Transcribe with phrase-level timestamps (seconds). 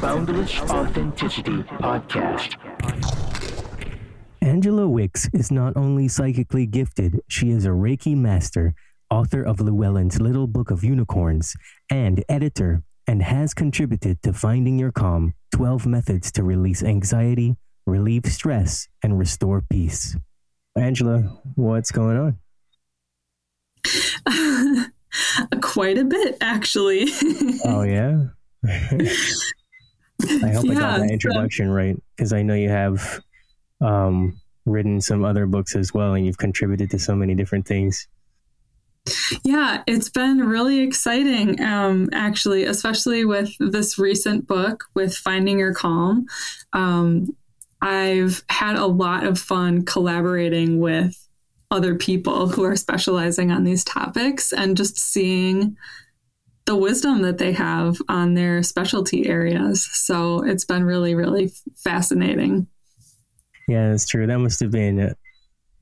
[0.00, 2.56] Boundless Authenticity Podcast.
[4.42, 8.74] Angela Wix is not only psychically gifted, she is a Reiki master,
[9.08, 11.54] author of Llewellyn's Little Book of Unicorns,
[11.90, 17.56] and editor, and has contributed to Finding Your Calm 12 Methods to Release Anxiety,
[17.86, 20.14] Relieve Stress, and Restore Peace.
[20.76, 21.20] Angela,
[21.54, 22.36] what's going
[24.26, 24.92] on?
[25.62, 27.06] Quite a bit, actually.
[27.64, 28.26] oh, yeah?
[30.22, 33.20] I hope yeah, I got that introduction so, right because I know you have
[33.80, 38.08] um, written some other books as well, and you've contributed to so many different things.
[39.44, 45.72] Yeah, it's been really exciting, um, actually, especially with this recent book with Finding Your
[45.72, 46.26] Calm.
[46.72, 47.36] Um,
[47.80, 51.16] I've had a lot of fun collaborating with
[51.70, 55.76] other people who are specializing on these topics and just seeing
[56.66, 59.88] the wisdom that they have on their specialty areas.
[59.92, 62.66] So it's been really, really fascinating.
[63.68, 64.26] Yeah, that's true.
[64.26, 65.14] That must have been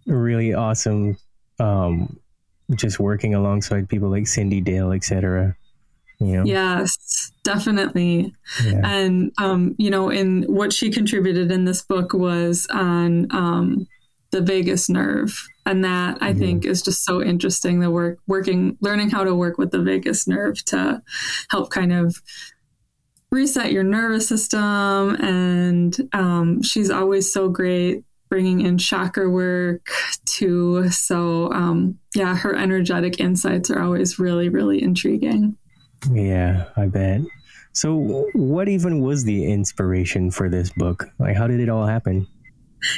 [0.06, 1.16] really awesome.
[1.58, 2.18] Um,
[2.74, 5.56] just working alongside people like Cyndi Dale, etc.
[6.20, 6.44] You know?
[6.44, 8.34] Yes, definitely.
[8.64, 8.80] Yeah.
[8.84, 13.86] And um, you know, in what she contributed in this book was on um,
[14.34, 15.48] the vagus nerve.
[15.64, 16.38] And that i mm-hmm.
[16.40, 20.28] think is just so interesting the work working learning how to work with the vagus
[20.28, 21.00] nerve to
[21.48, 22.20] help kind of
[23.30, 25.16] reset your nervous system.
[25.16, 29.86] And um, she's always so great bringing in chakra work
[30.26, 30.88] too.
[30.90, 35.56] So um, yeah her energetic insights are always really really intriguing.
[36.12, 37.22] Yeah i bet.
[37.72, 41.06] So what even was the inspiration for this book?
[41.18, 42.26] Like how did it all happen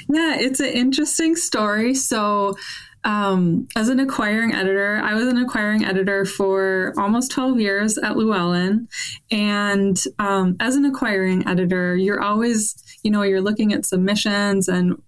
[0.09, 1.95] yeah, it's an interesting story.
[1.95, 2.57] So,
[3.05, 8.17] um, as an acquiring editor, I was an acquiring editor for almost 12 years at
[8.17, 8.89] Llewellyn.
[9.31, 15.01] And um, as an acquiring editor, you're always, you know, you're looking at submissions and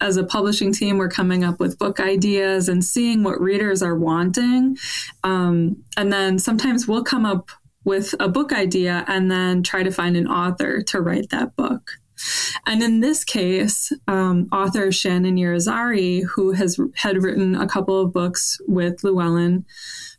[0.00, 3.96] as a publishing team, we're coming up with book ideas and seeing what readers are
[3.96, 4.76] wanting.
[5.22, 7.50] Um, and then sometimes we'll come up
[7.84, 11.92] with a book idea and then try to find an author to write that book.
[12.66, 18.12] And in this case, um, author Shannon Irizarry, who has had written a couple of
[18.12, 19.64] books with Llewellyn,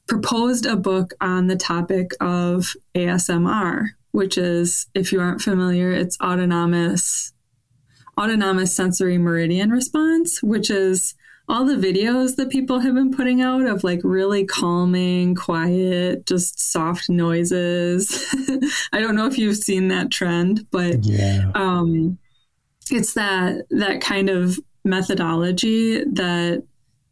[0.07, 6.19] proposed a book on the topic of ASMR, which is, if you aren't familiar, it's
[6.19, 7.33] autonomous
[8.15, 11.15] autonomous sensory meridian response, which is
[11.49, 16.71] all the videos that people have been putting out of like really calming, quiet, just
[16.71, 18.33] soft noises.
[18.93, 21.51] I don't know if you've seen that trend, but yeah.
[21.53, 22.17] um,
[22.89, 26.63] it's that that kind of methodology that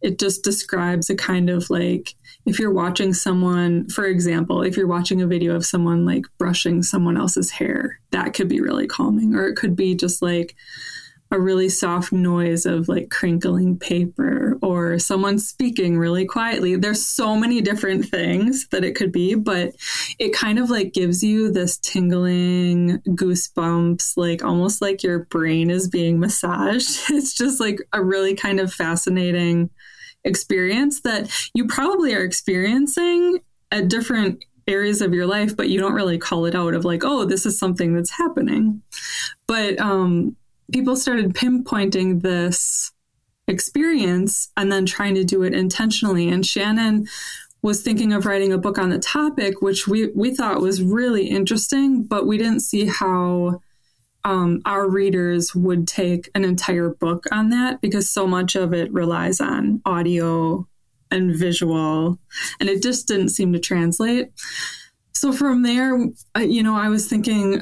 [0.01, 2.15] it just describes a kind of like
[2.45, 6.81] if you're watching someone, for example, if you're watching a video of someone like brushing
[6.81, 10.55] someone else's hair, that could be really calming, or it could be just like
[11.31, 16.75] a really soft noise of like crinkling paper or someone speaking really quietly.
[16.75, 19.73] There's so many different things that it could be, but
[20.19, 25.87] it kind of like gives you this tingling goosebumps, like almost like your brain is
[25.87, 26.99] being massaged.
[27.21, 29.69] It's just like a really kind of fascinating
[30.23, 33.39] experience that you probably are experiencing
[33.71, 37.03] at different areas of your life, but you don't really call it out of like,
[37.03, 38.81] oh, this is something that's happening.
[39.47, 40.35] But um,
[40.71, 42.91] people started pinpointing this
[43.47, 46.29] experience and then trying to do it intentionally.
[46.29, 47.07] And Shannon
[47.61, 51.27] was thinking of writing a book on the topic, which we, we thought was really
[51.27, 53.61] interesting, but we didn't see how
[54.23, 58.91] um, our readers would take an entire book on that because so much of it
[58.93, 60.67] relies on audio
[61.09, 62.17] and visual,
[62.59, 64.29] and it just didn't seem to translate.
[65.13, 65.97] So from there,
[66.39, 67.61] you know, I was thinking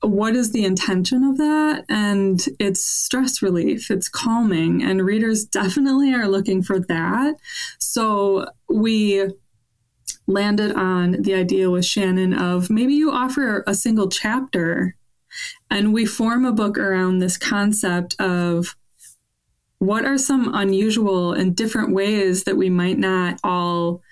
[0.00, 1.84] what is the intention of that?
[1.88, 7.34] And it's stress relief, it's calming, and readers definitely are looking for that.
[7.78, 9.30] So we
[10.26, 14.94] landed on the idea with Shannon of maybe you offer a single chapter
[15.70, 18.76] and we form a book around this concept of
[19.78, 24.02] what are some unusual and different ways that we might not all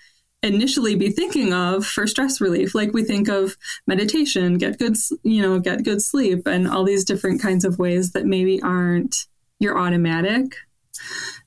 [0.46, 2.74] initially be thinking of for stress relief.
[2.74, 3.56] Like we think of
[3.86, 8.12] meditation get good you know get good sleep and all these different kinds of ways
[8.12, 9.16] that maybe aren't
[9.58, 10.56] your automatic.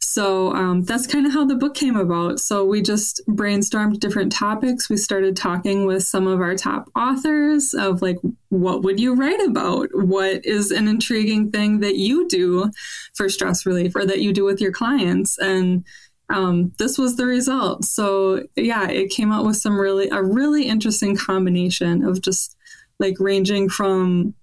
[0.01, 2.39] So um, that's kind of how the book came about.
[2.39, 4.89] So we just brainstormed different topics.
[4.89, 8.17] We started talking with some of our top authors of like
[8.49, 9.89] what would you write about?
[9.93, 12.71] What is an intriguing thing that you do
[13.13, 15.37] for stress relief or that you do with your clients?
[15.37, 15.85] And
[16.29, 17.85] um, this was the result.
[17.85, 22.55] So yeah, it came out with some really a really interesting combination of just
[22.99, 24.33] like ranging from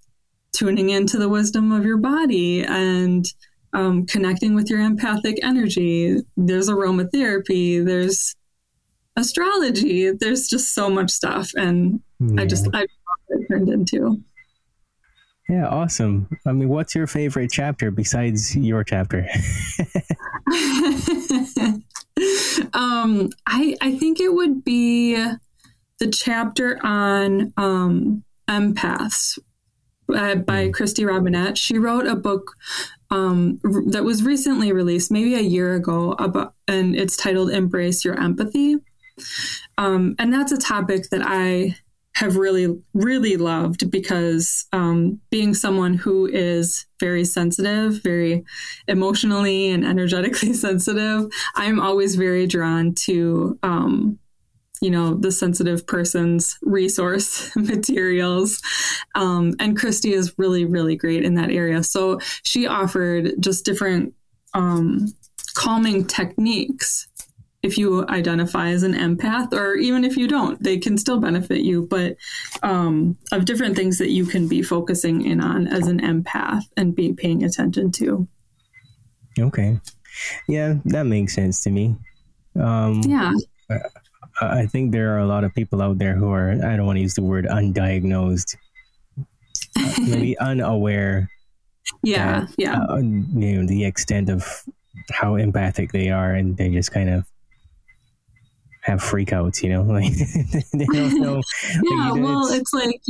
[0.52, 3.26] tuning into the wisdom of your body and
[3.72, 6.22] um, connecting with your empathic energy.
[6.36, 7.84] There's aromatherapy.
[7.84, 8.34] There's
[9.16, 10.10] astrology.
[10.10, 12.42] There's just so much stuff, and Yeah.
[12.42, 12.86] I just I
[13.28, 14.22] it turned into.
[15.48, 16.28] Yeah, awesome.
[16.44, 19.28] I mean, what's your favorite chapter besides your chapter?
[22.72, 25.16] um, I I think it would be
[25.98, 29.38] the chapter on um, empaths
[30.14, 31.56] uh, by Kristy Robinett.
[31.56, 32.52] She wrote a book
[33.10, 38.04] um, r- that was recently released, maybe a year ago, about, and it's titled "Embrace
[38.04, 38.76] Your Empathy."
[39.78, 41.76] Um, and that's a topic that I
[42.16, 48.42] have really, really loved because um, being someone who is very sensitive, very
[48.88, 54.18] emotionally and energetically sensitive, I'm always very drawn to, um,
[54.80, 58.62] you know, the sensitive person's resource materials.
[59.14, 61.82] Um, and Kristy is really, really great in that area.
[61.82, 64.14] So she offered just different
[64.54, 65.12] um,
[65.54, 67.08] calming techniques
[67.66, 71.60] if you identify as an empath or even if you don't they can still benefit
[71.60, 72.16] you but
[72.62, 76.94] um, of different things that you can be focusing in on as an empath and
[76.94, 78.26] be paying attention to
[79.38, 79.78] okay.
[80.48, 81.94] Yeah, that makes sense to me.
[82.58, 83.34] Um, yeah
[84.40, 86.96] I think there are a lot of people out there who are, I don't want
[86.96, 88.56] to use the word undiagnosed,
[89.18, 91.30] uh, maybe unaware,
[92.02, 94.44] yeah yeah uh, you know, the extent of
[95.10, 97.24] how empathic they are, and they just kind of
[98.86, 100.12] have freakouts, you know, like
[100.72, 101.42] they don't know.
[101.82, 103.00] yeah know, well it's- it's like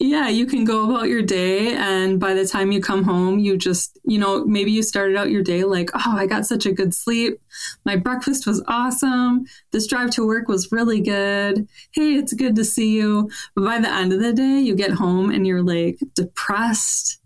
[0.00, 3.56] yeah you can go about your day and by the time you come home you
[3.56, 6.72] just you know maybe you started out your day like oh i got such a
[6.72, 7.40] good sleep.
[7.84, 9.44] My breakfast was awesome.
[9.70, 11.68] This drive to work was really good.
[11.92, 13.30] Hey it's good to see you.
[13.54, 17.20] But by the end of the day you get home and you're like depressed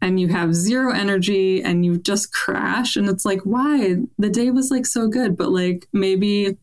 [0.00, 3.96] and you have zero energy and you just crash and it's like why?
[4.18, 5.36] The day was like so good.
[5.36, 6.56] But like maybe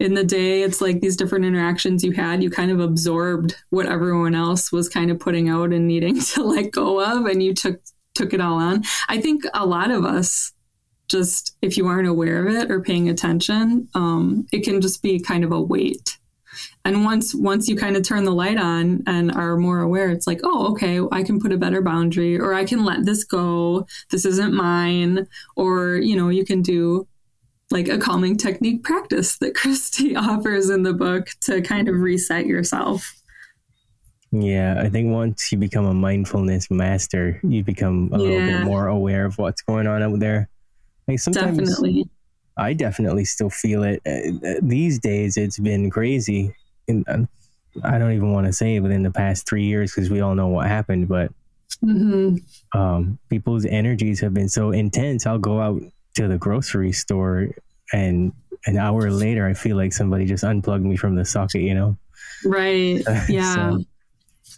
[0.00, 3.86] in the day it's like these different interactions you had you kind of absorbed what
[3.86, 7.54] everyone else was kind of putting out and needing to let go of and you
[7.54, 7.80] took
[8.14, 8.82] took it all on.
[9.08, 10.52] I think a lot of us
[11.08, 15.20] just if you aren't aware of it or paying attention um, it can just be
[15.20, 16.18] kind of a weight.
[16.84, 20.26] And once once you kind of turn the light on and are more aware it's
[20.26, 23.86] like oh okay i can put a better boundary or i can let this go.
[24.10, 25.26] This isn't mine.
[25.56, 27.06] Or you know you can do
[27.70, 32.46] like a calming technique practice that Kristy offers in the book to kind of reset
[32.46, 33.14] yourself.
[34.32, 38.86] Yeah, I think once you become a mindfulness master, you become a little bit more
[38.86, 40.48] aware of what's going on out there.
[41.08, 42.08] Like sometimes Definitely.
[42.56, 44.00] I definitely still feel it.
[44.06, 46.54] Uh, uh, these days, it's been crazy.
[46.86, 47.18] And uh,
[47.82, 50.48] I don't even want to say within the past three years because we all know
[50.48, 51.08] what happened.
[51.08, 51.32] But
[51.80, 52.36] hmm
[52.74, 55.26] um, people's energies have been so intense.
[55.26, 55.82] I'll go out
[56.16, 57.48] to the grocery store,
[57.92, 58.32] and
[58.66, 61.62] an hour later, I feel like somebody just unplugged me from the socket.
[61.62, 61.96] You know.
[62.44, 63.02] Right.
[63.28, 63.54] Yeah.
[63.54, 63.84] So,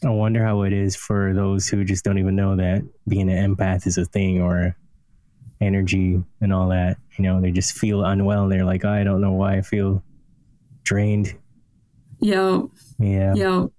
[0.09, 3.55] I wonder how it is for those who just don't even know that being an
[3.55, 4.75] empath is a thing or
[5.61, 6.97] energy and all that.
[7.17, 10.03] You know, they just feel unwell and they're like, I don't know why I feel
[10.83, 11.35] drained.
[12.21, 13.35] Yo, Yeah.
[13.35, 13.73] yo.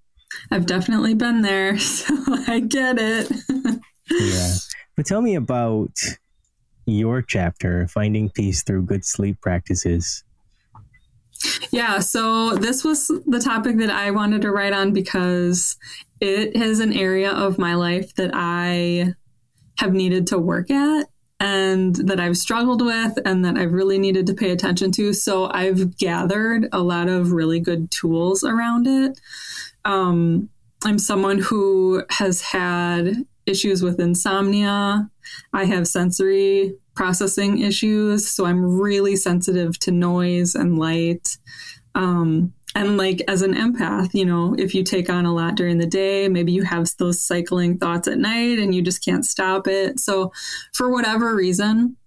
[0.50, 2.16] I've definitely been there, so
[2.48, 3.32] I get it.
[4.12, 4.54] Yeah.
[4.96, 5.98] But tell me about
[6.86, 10.24] your chapter, Finding Peace Through Good Sleep Practices.
[11.72, 15.78] Yeah, so this was the topic that I wanted to write on because
[16.22, 19.14] it is an area of my life that I
[19.80, 21.08] have needed to work at
[21.40, 25.12] and that I've struggled with and that I've really needed to pay attention to.
[25.14, 29.20] So I've gathered a lot of really good tools around it.
[29.84, 30.50] Um,
[30.86, 35.10] I'm someone who has had issues with insomnia.
[35.54, 41.38] I have sensory processing issues, so I'm really sensitive to noise and light.
[41.96, 45.78] Um, and like as an empath, you know, if you take on a lot during
[45.78, 49.68] the day, maybe you have those cycling thoughts at night and you just can't stop
[49.68, 50.00] it.
[50.00, 50.32] So,
[50.74, 51.98] for whatever reason,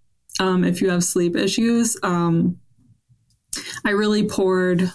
[0.41, 2.59] um, if you have sleep issues, um,
[3.85, 4.91] I really poured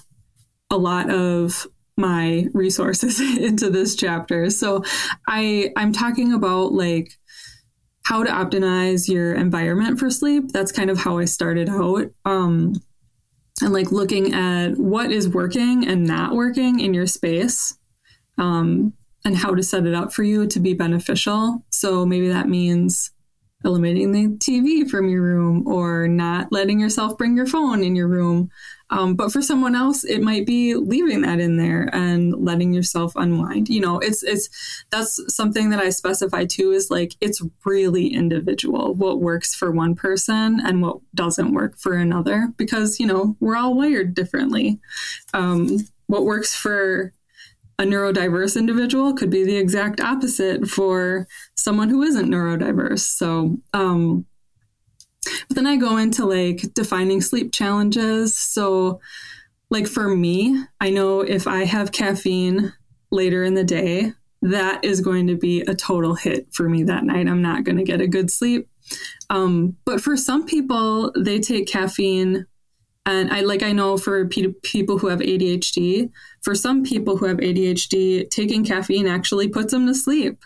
[0.69, 1.67] a lot of
[2.01, 4.50] my resources into this chapter.
[4.50, 4.84] So,
[5.27, 7.17] I I'm talking about like
[8.03, 10.51] how to optimize your environment for sleep.
[10.51, 12.08] That's kind of how I started out.
[12.25, 12.74] Um,
[13.62, 17.77] and like looking at what is working and not working in your space
[18.38, 18.93] um,
[19.24, 21.63] and how to set it up for you to be beneficial.
[21.70, 23.12] So maybe that means
[23.63, 28.08] eliminating the TV from your room or not letting yourself bring your phone in your
[28.08, 28.50] room.
[28.91, 33.13] Um, but for someone else, it might be leaving that in there and letting yourself
[33.15, 33.69] unwind.
[33.69, 34.50] You know, it's it's
[34.91, 36.71] that's something that I specify too.
[36.71, 41.93] Is like it's really individual what works for one person and what doesn't work for
[41.93, 44.79] another because you know we're all wired differently.
[45.33, 47.13] Um, what works for
[47.79, 53.00] a neurodiverse individual could be the exact opposite for someone who isn't neurodiverse.
[53.00, 54.25] So, um,
[55.24, 58.36] but then I go into like defining sleep challenges.
[58.36, 59.00] So,
[59.70, 62.74] like for me, I know if I have caffeine
[63.12, 67.04] later in the day, that is going to be a total hit for me that
[67.04, 67.28] night.
[67.28, 68.68] I'm not going to get a good sleep.
[69.30, 72.48] Um, but for some people, they take caffeine
[73.06, 76.12] and I like I know for pe- people who have ADHD,
[76.44, 80.44] for some people who have ADHD, taking caffeine actually puts them to sleep.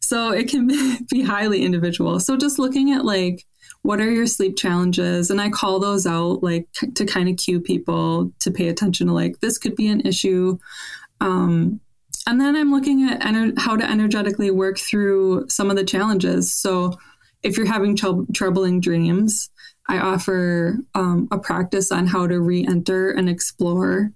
[0.00, 0.66] So it can
[1.10, 2.18] be highly individual.
[2.20, 3.44] So just looking at like
[3.82, 7.60] what are your sleep challenges and I call those out like to kind of cue
[7.60, 10.58] people to pay attention to like this could be an issue.
[11.20, 11.80] Um,
[12.26, 16.52] and then I'm looking at ener- how to energetically work through some of the challenges.
[16.52, 16.98] So
[17.42, 19.50] if you're having tr- troubling dreams,
[19.88, 24.12] I offer um, a practice on how to re enter and explore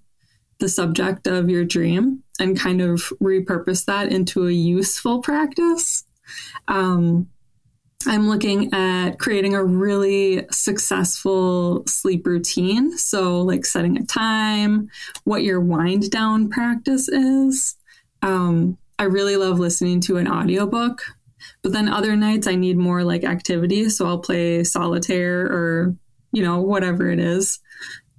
[0.59, 6.05] the subject of your dream and kind of repurpose that into a useful practice.
[6.69, 7.29] Um,
[8.07, 12.97] I'm looking at creating a really successful sleep routine.
[12.99, 14.91] So, like setting a time,
[15.25, 17.77] what your wind down practice is.
[18.23, 21.03] Um, I really love listening to an audiobook
[21.63, 23.89] but then other nights I need more like activity.
[23.89, 25.97] So I'll play solitaire or,
[26.33, 27.61] you know, whatever it is.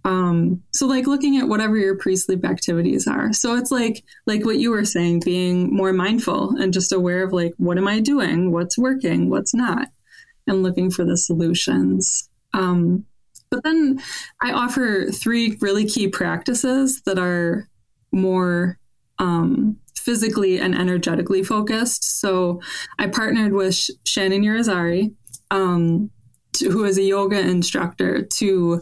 [0.05, 3.33] Um, so like looking at whatever your pre-sleep activities are.
[3.33, 7.33] So it's like like what you were saying, being more mindful and just aware of
[7.33, 9.88] like what am I doing, what's working, what's not,
[10.45, 12.29] and looking for the solutions.
[12.53, 13.05] Um,
[13.50, 14.00] but then
[14.41, 17.67] I offer three really key practices that are
[18.12, 18.77] more
[19.17, 22.19] um, physically and energetically focused.
[22.19, 22.62] So
[23.00, 25.15] I partnered with Sh- Shannon Irizarry,
[25.50, 26.12] um,
[26.53, 28.81] to, who is a yoga instructor, to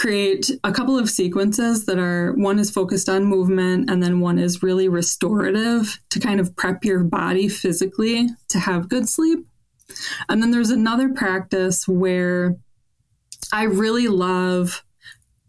[0.00, 4.38] create a couple of sequences that are one is focused on movement and then one
[4.38, 9.46] is really restorative to kind of prep your body physically to have good sleep.
[10.30, 12.56] And then there's another practice where
[13.52, 14.82] I really love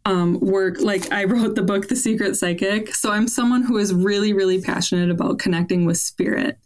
[0.05, 2.93] um, work like i wrote the book the secret psychic.
[2.95, 6.57] So i'm someone who is really really passionate about connecting with spirit.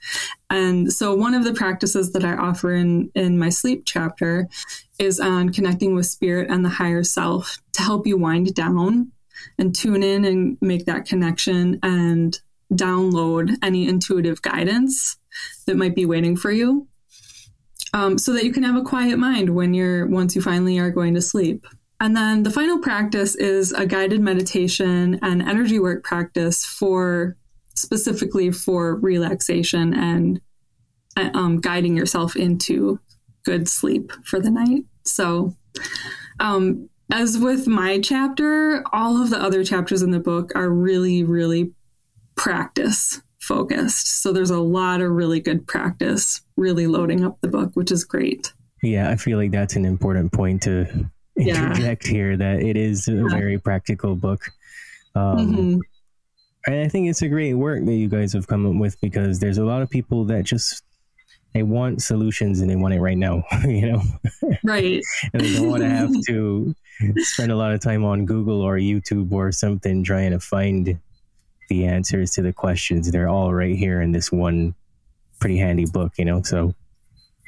[0.50, 4.48] And so one of the practices that i offer in in my sleep chapter
[5.00, 9.12] is on connecting with spirit and the higher self to help you wind down
[9.58, 12.40] and tune in and make that connection and
[12.74, 15.18] download any intuitive guidance
[15.66, 16.88] that might be waiting for you
[17.94, 20.90] um, so that you can have a quiet mind when you're once you finally are
[20.90, 21.66] going to sleep
[22.00, 27.36] and then the final practice is a guided meditation and energy work practice for
[27.76, 30.42] specifically for relaxation and
[31.18, 33.00] um, guiding yourself into
[33.46, 34.84] good sleep for the night.
[35.04, 35.56] So,
[36.40, 41.24] um, as with my chapter, all of the other chapters in the book are really,
[41.24, 41.72] really
[42.36, 44.22] practice focused.
[44.22, 48.04] So, there's a lot of really good practice really loading up the book, which is
[48.04, 48.52] great.
[48.82, 52.12] Yeah, I feel like that's an important point to interject yeah.
[52.12, 54.42] here that it is a very practical book.
[55.16, 55.80] Um, mm-hmm.
[56.68, 59.40] And I think it's a great work that you guys have come up with because
[59.40, 60.84] there's a lot of people that just
[61.54, 64.02] they want solutions and they want it right now, you know?
[64.64, 65.02] Right.
[65.34, 66.76] and they don't want to have to
[67.18, 71.00] spend a lot of time on Google or YouTube or something trying to find
[71.70, 73.10] the answers to the questions.
[73.10, 74.76] They're all right here in this one
[75.40, 76.42] pretty handy book, you know?
[76.42, 76.74] So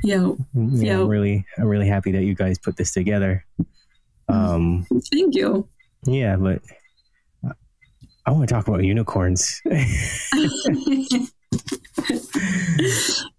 [0.03, 3.45] yeah, yeah, I'm really I'm really happy that you guys put this together.
[4.29, 5.67] Um, Thank you.
[6.05, 6.61] Yeah, but
[8.25, 9.61] I want to talk about unicorns.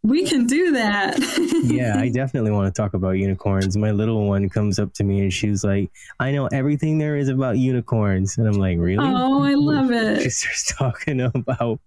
[0.03, 1.19] we can do that.
[1.65, 3.77] yeah, I definitely want to talk about unicorns.
[3.77, 7.29] My little one comes up to me and she's like, I know everything there is
[7.29, 8.39] about unicorns.
[8.39, 9.07] And I'm like, Really?
[9.07, 10.23] Oh, I love it.
[10.23, 11.81] She starts talking about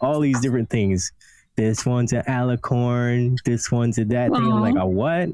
[0.00, 1.12] all these different things.
[1.56, 3.36] This one's an alicorn.
[3.44, 4.36] This one's a that Aww.
[4.36, 4.52] thing.
[4.52, 5.30] I'm like, a what?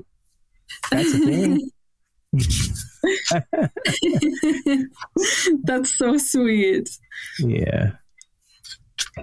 [0.90, 1.70] That's a thing.
[5.64, 6.88] That's so sweet.
[7.38, 7.92] Yeah.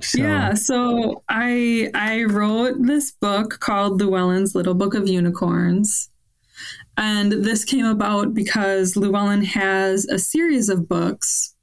[0.02, 0.18] So.
[0.18, 6.10] Yeah, so I I wrote this book called Llewellyn's Little Book of Unicorns.
[6.98, 11.54] And this came about because Llewellyn has a series of books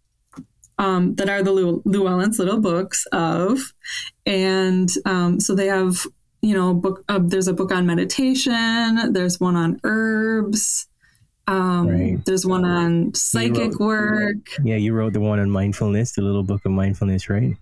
[0.78, 1.52] um, that are the
[1.84, 3.58] Llewellyn's Little Books of.
[4.24, 6.06] And um, so they have,
[6.40, 7.04] you know, book.
[7.08, 9.12] Uh, there's a book on meditation.
[9.12, 10.86] There's one on herbs
[11.46, 12.24] Um, Right.
[12.24, 14.46] There's one on psychic wrote- work.
[14.62, 17.56] Yeah, you wrote the one on mindfulness, the little book of mindfulness, right?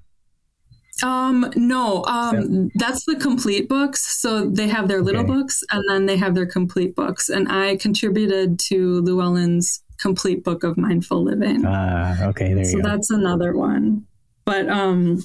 [1.03, 4.21] Um, no, um, that's the complete books.
[4.21, 5.33] So they have their little Okay.
[5.33, 7.29] books and then they have their complete books.
[7.29, 11.65] And I contributed to Llewellyn's complete book of mindful living.
[11.67, 12.89] Ah, okay, there so you go.
[12.89, 14.05] that's another one.
[14.45, 15.25] But um,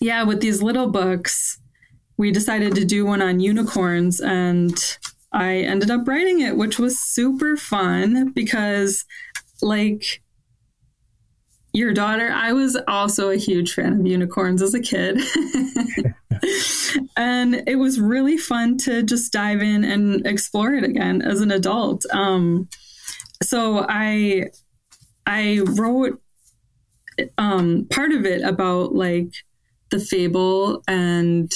[0.00, 1.58] yeah, with these little books,
[2.16, 4.76] we decided to do one on unicorns and
[5.32, 9.04] I ended up writing it, which was super fun because,
[9.62, 10.22] like,
[11.72, 15.20] your daughter, I was also a huge fan of unicorns as a kid.
[17.16, 21.52] and it was really fun to just dive in and explore it again as an
[21.52, 22.04] adult.
[22.10, 22.68] Um,
[23.42, 24.50] so I
[25.26, 26.20] I wrote
[27.38, 29.32] um, part of it about like
[29.90, 31.52] the fable and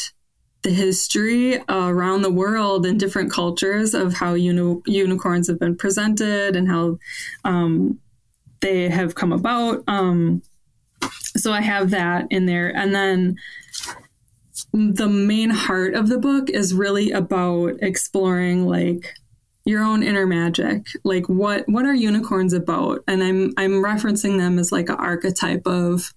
[0.64, 6.56] the history around the world and different cultures of how uni- unicorns have been presented
[6.56, 6.99] and how
[7.44, 8.00] um,
[8.61, 9.85] they have come about.
[9.87, 10.42] Um,
[11.37, 12.75] so I have that in there.
[12.75, 13.37] And then
[14.73, 19.14] the main heart of the book is really about exploring like
[19.66, 24.59] your own inner magic like what what are unicorns about and i'm i'm referencing them
[24.59, 26.12] as like an archetype of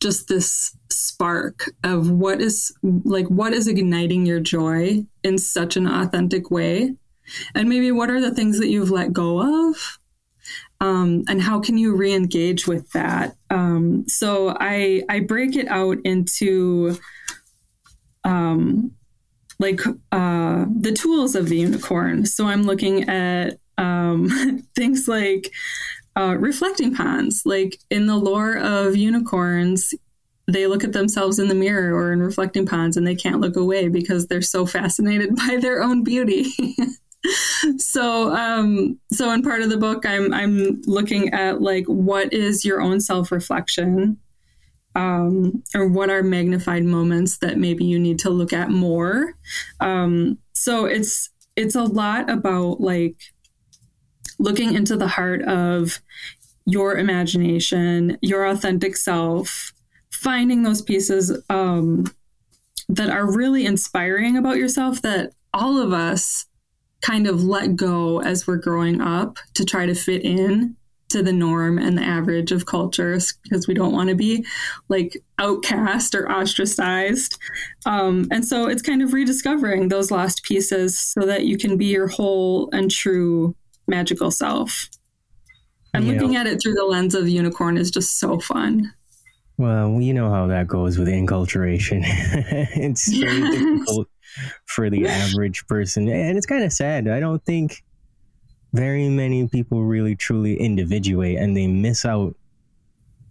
[0.00, 5.86] just this spark of what is like what is igniting your joy in such an
[5.86, 6.94] authentic way
[7.54, 9.98] and maybe what are the things that you've let go of
[10.80, 15.98] um, and how can you re-engage with that um, so i i break it out
[16.04, 16.96] into
[18.24, 18.92] um,
[19.58, 19.80] like
[20.12, 22.26] uh, the tools of the unicorn.
[22.26, 25.50] So I'm looking at um, things like
[26.16, 27.42] uh, reflecting ponds.
[27.44, 29.94] Like in the lore of unicorns,
[30.46, 33.56] they look at themselves in the mirror or in reflecting ponds and they can't look
[33.56, 36.46] away because they're so fascinated by their own beauty.
[37.78, 42.66] so um so in part of the book i'm i'm looking at like what is
[42.66, 44.18] your own self-reflection
[44.94, 49.34] um, or what are magnified moments that maybe you need to look at more.
[49.80, 53.16] Um, so it's it's a lot about like
[54.38, 56.00] looking into the heart of
[56.66, 59.72] your imagination, your authentic self,
[60.24, 62.04] finding those pieces um,
[62.88, 66.46] that are really inspiring about yourself that all of us
[67.02, 70.74] kind of let go as we're growing up to try to fit in
[71.10, 74.44] to the norm and the average of cultures because we don't want to be
[74.88, 77.38] like outcast or ostracized.
[77.84, 81.86] Um, and so it's kind of rediscovering those lost pieces so that you can be
[81.86, 83.54] your whole and true
[83.86, 84.88] magical self.
[85.92, 86.12] And Yeah.
[86.14, 88.92] looking at it through the lens of unicorn is just so fun.
[89.56, 92.02] Well, you know how that goes with inculturation.
[92.04, 94.08] it's very difficult
[94.66, 96.08] for the average person.
[96.08, 97.06] And it's kind of sad.
[97.06, 97.84] I don't think
[98.72, 102.34] very many people really truly individuate and they miss out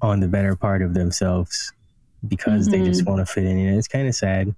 [0.02, 1.74] on the better part of themselves
[2.26, 3.12] because they just mm-hmm.
[3.12, 3.58] want to fit in.
[3.58, 4.56] And it's kind of sad.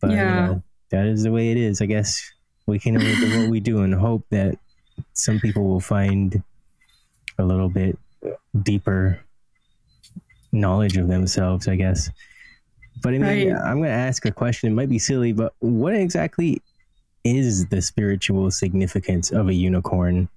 [0.00, 1.80] But you know, that is the way it is.
[1.80, 2.28] I guess
[2.66, 4.58] we can only do what we do and hope that
[5.12, 6.42] some people will find
[7.38, 7.96] a little bit
[8.62, 9.20] deeper
[10.52, 12.10] knowledge of themselves, I guess.
[13.02, 13.62] But I mean, Right.
[13.62, 14.70] I'm going to ask a question.
[14.70, 16.60] It might be silly, but what exactly
[17.24, 20.28] is the spiritual significance of a unicorn?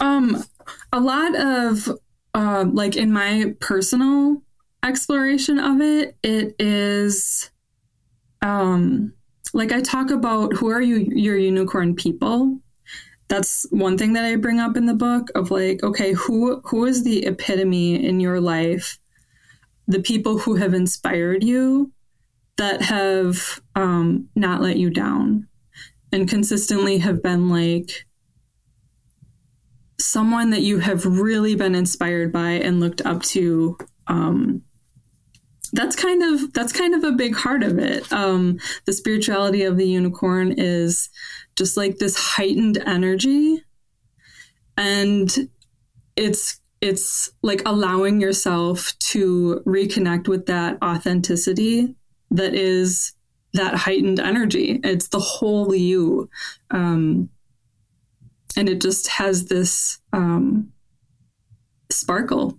[0.00, 0.42] Um,
[0.92, 1.88] a lot of
[2.34, 4.42] uh, like in my personal
[4.82, 7.50] exploration of it, it is
[8.42, 9.12] um,
[9.52, 12.58] like I talk about who are you, your unicorn people.
[13.28, 16.84] That's one thing that I bring up in the book of like, okay, who who
[16.84, 18.98] is the epitome in your life?
[19.88, 21.92] The people who have inspired you,
[22.56, 25.48] that have um, not let you down,
[26.12, 28.06] and consistently have been like
[29.98, 34.62] someone that you have really been inspired by and looked up to um,
[35.72, 39.76] that's kind of that's kind of a big part of it um, the spirituality of
[39.76, 41.10] the unicorn is
[41.56, 43.62] just like this heightened energy
[44.76, 45.48] and
[46.16, 51.94] it's it's like allowing yourself to reconnect with that authenticity
[52.30, 53.12] that is
[53.54, 56.28] that heightened energy it's the whole you
[56.70, 57.30] um,
[58.56, 60.72] and it just has this um,
[61.90, 62.58] sparkle,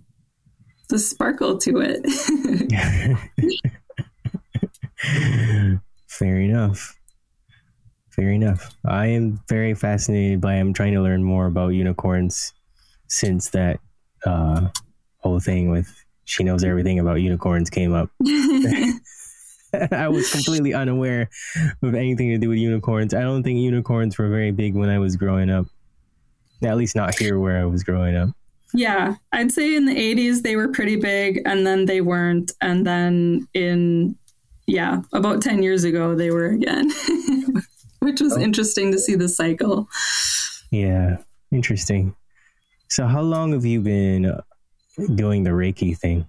[0.88, 2.04] the sparkle to it.
[6.06, 6.97] Fair enough.
[8.18, 8.74] Fair enough.
[8.84, 10.54] I am very fascinated by.
[10.54, 12.52] I'm trying to learn more about unicorns
[13.06, 13.78] since that
[14.26, 14.68] uh,
[15.18, 15.88] whole thing with
[16.24, 18.10] she knows everything about unicorns came up.
[19.92, 21.30] I was completely unaware
[21.80, 23.14] of anything to do with unicorns.
[23.14, 25.66] I don't think unicorns were very big when I was growing up.
[26.64, 28.30] At least not here where I was growing up.
[28.74, 32.50] Yeah, I'd say in the 80s they were pretty big and then they weren't.
[32.60, 34.16] And then in,
[34.66, 36.90] yeah, about 10 years ago they were again,
[38.08, 38.40] which was oh.
[38.40, 39.88] interesting to see the cycle.
[40.70, 41.18] Yeah,
[41.52, 42.16] interesting.
[42.88, 44.40] So, how long have you been uh,
[45.14, 46.26] doing the Reiki thing?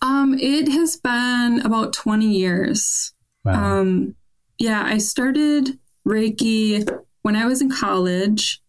[0.00, 3.12] Um, it has been about 20 years.
[3.44, 3.80] Wow.
[3.80, 4.14] Um,
[4.58, 6.88] yeah, I started Reiki
[7.22, 8.62] when I was in college.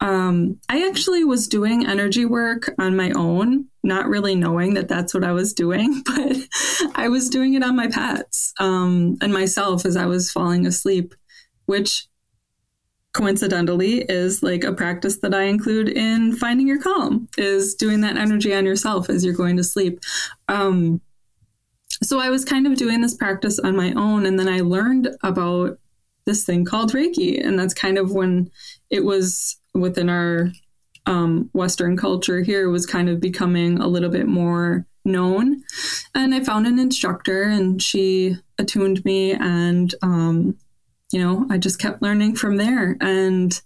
[0.00, 5.14] Um, I actually was doing energy work on my own, not really knowing that that's
[5.14, 6.36] what I was doing, but
[6.94, 11.14] I was doing it on my pets um, and myself as I was falling asleep,
[11.66, 12.06] which
[13.12, 18.16] coincidentally is like a practice that I include in finding your calm is doing that
[18.16, 20.00] energy on yourself as you're going to sleep.
[20.48, 21.00] Um,
[22.02, 25.10] so I was kind of doing this practice on my own, and then I learned
[25.22, 25.78] about
[26.26, 28.50] this thing called Reiki, and that's kind of when
[28.90, 30.50] it was within our
[31.06, 35.62] um, Western culture here was kind of becoming a little bit more known.
[36.14, 40.56] And I found an instructor, and she attuned me, and um,
[41.12, 42.96] you know, I just kept learning from there.
[43.00, 43.60] And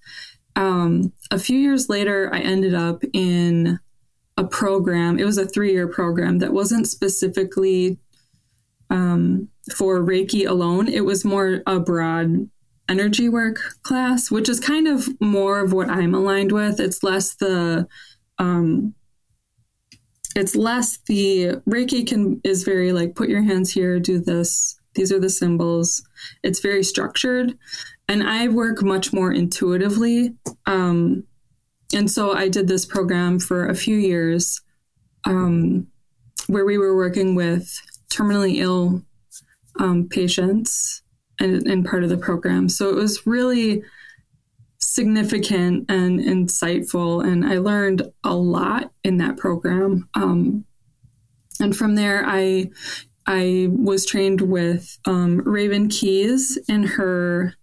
[0.57, 3.79] um, a few years later, I ended up in
[4.37, 5.19] a program.
[5.19, 7.99] It was a three year program that wasn't specifically
[8.91, 12.49] um, for Reiki alone, it was more a broad
[12.89, 16.81] energy work class, which is kind of more of what I'm aligned with.
[16.81, 17.87] It's less the
[18.39, 18.95] um,
[20.37, 25.13] it's less the Reiki can is very like put your hands here, do this, these
[25.13, 26.03] are the symbols.
[26.43, 27.57] It's very structured.
[28.09, 30.35] And I work much more intuitively.
[30.67, 31.25] Um,
[31.95, 34.61] and so I did this program for a few years
[35.25, 35.89] um,
[36.47, 39.03] where we were working with terminally ill
[39.79, 41.03] um, patients
[41.39, 42.69] and, and part of the program.
[42.69, 43.83] So it was really
[44.79, 47.25] significant and insightful.
[47.27, 50.09] And I learned a lot in that program.
[50.15, 50.65] Um,
[51.61, 52.71] and from there, I
[53.27, 57.55] I was trained with um, Raven Keyes in her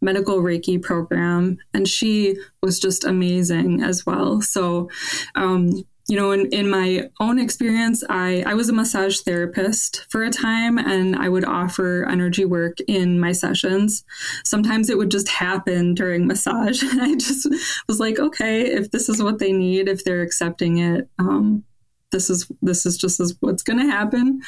[0.00, 4.40] medical Reiki program, and she was just amazing as well.
[4.40, 4.90] So,
[5.36, 10.22] um, you know, in, in my own experience, I, I was a massage therapist for
[10.22, 14.04] a time and I would offer energy work in my sessions.
[14.44, 16.82] Sometimes it would just happen during massage.
[16.82, 17.48] And I just
[17.88, 21.64] was like, okay, if this is what they need, if they're accepting it, um,
[22.10, 24.42] this is this is just as what's going to happen.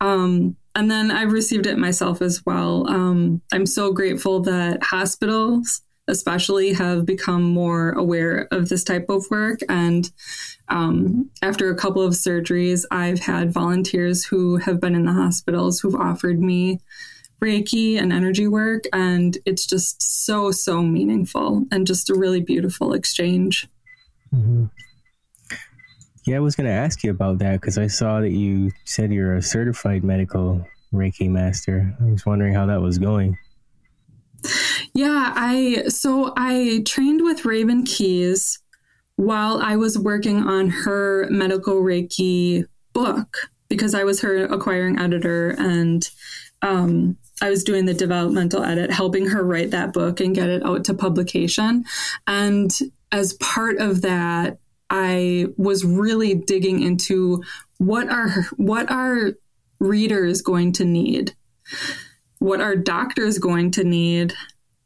[0.00, 2.90] Um, and then I've received it myself as well.
[2.90, 9.24] Um, I'm so grateful that hospitals, especially, have become more aware of this type of
[9.30, 9.60] work.
[9.68, 10.10] And
[10.68, 15.80] um, after a couple of surgeries, I've had volunteers who have been in the hospitals
[15.80, 16.80] who've offered me
[17.42, 18.84] Reiki and energy work.
[18.92, 23.68] And it's just so, so meaningful and just a really beautiful exchange.
[24.34, 24.66] Mm-hmm.
[26.26, 29.12] Yeah, I was going to ask you about that because I saw that you said
[29.12, 31.94] you're a certified medical Reiki master.
[32.00, 33.36] I was wondering how that was going.
[34.94, 38.58] Yeah, I so I trained with Raven Keyes
[39.16, 45.50] while I was working on her medical Reiki book because I was her acquiring editor
[45.50, 46.08] and
[46.62, 50.64] um, I was doing the developmental edit, helping her write that book and get it
[50.64, 51.84] out to publication.
[52.26, 52.76] And
[53.12, 54.58] as part of that,
[54.90, 57.42] I was really digging into
[57.78, 59.32] what are what are
[59.80, 61.34] readers going to need,
[62.44, 64.34] what are doctors going to need,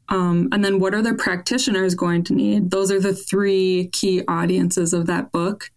[0.07, 2.71] um, and then what are the practitioners going to need?
[2.71, 5.69] Those are the three key audiences of that book.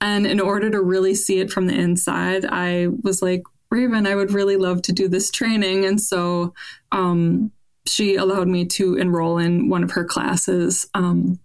[0.00, 4.16] And in order to really see it from the inside, I was like, Raven, I
[4.16, 5.84] would really love to do this training.
[5.84, 6.52] And so
[6.90, 7.52] um,
[7.86, 10.84] she allowed me to enroll in one of her classes.
[10.94, 11.38] Um,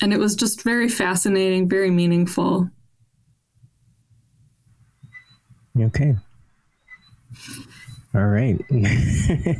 [0.00, 2.70] and it was just very fascinating, very meaningful.
[5.76, 6.14] Okay.
[8.14, 8.58] All right.
[8.70, 9.54] yeah,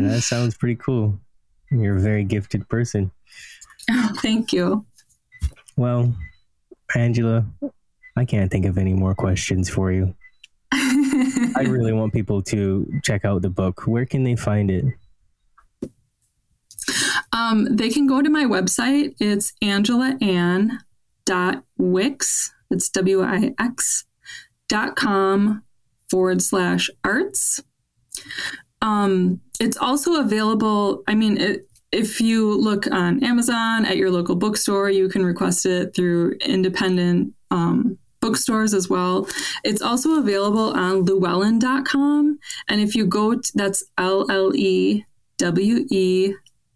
[0.00, 1.18] that sounds pretty cool.
[1.70, 3.10] You're a very gifted person.
[3.90, 4.84] Oh, thank you.
[5.76, 6.14] Well,
[6.94, 7.44] Angela,
[8.16, 10.14] I can't think of any more questions for you.
[10.72, 13.86] I really want people to check out the book.
[13.86, 14.84] Where can they find it?
[17.32, 19.14] Um, they can go to my website.
[19.20, 22.54] It's angelaann.wix.
[22.70, 24.04] It's W I X
[24.68, 25.62] dot com
[26.14, 27.60] forward slash arts.
[28.80, 31.02] Um, it's also available.
[31.08, 35.66] I mean, it, if you look on Amazon at your local bookstore, you can request
[35.66, 39.26] it through independent um, bookstores as well.
[39.64, 42.38] It's also available on llewellyn.com.
[42.68, 45.04] And if you go, to, that's L L E
[45.38, 46.32] W E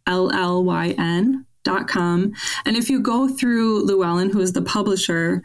[0.08, 1.46] L L Y N.
[1.64, 2.32] Dot com.
[2.64, 5.42] And if you go through Llewellyn, who is the publisher,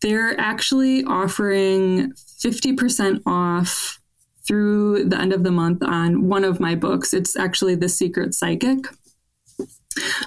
[0.00, 4.00] they're actually offering 50% off
[4.46, 7.14] through the end of the month on one of my books.
[7.14, 8.86] It's actually The Secret Psychic.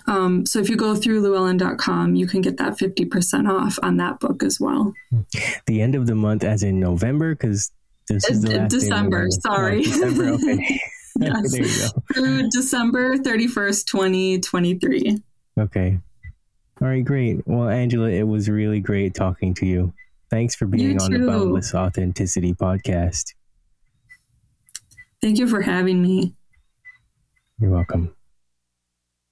[0.08, 4.20] Um, so if you go through llewellyn.com, you can get that 50% off on that
[4.20, 4.94] book as well.
[5.66, 7.72] The end of the month, as in November, because
[8.08, 9.28] this is December.
[9.32, 9.80] Sorry.
[9.80, 10.30] Oh, December.
[10.34, 10.80] Okay.
[11.20, 11.52] yes.
[11.52, 12.04] there you go.
[12.14, 15.18] Through December 31st, 2023.
[15.60, 16.00] Okay.
[16.82, 17.48] All right, great.
[17.48, 19.94] Well, Angela, it was really great talking to you.
[20.30, 21.28] Thanks for being You on the.
[21.28, 23.34] Boundless Authenticity podcast.
[25.22, 26.34] Thank you for having me.
[27.60, 28.15] You're welcome.